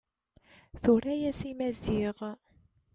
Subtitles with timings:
[0.83, 2.17] Tura-yas i Maziɣ.